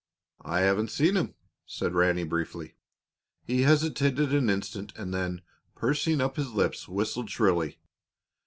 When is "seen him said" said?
0.89-1.93